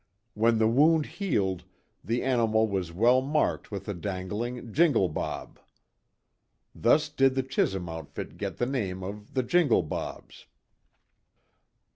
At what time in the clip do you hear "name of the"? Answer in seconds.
8.65-9.43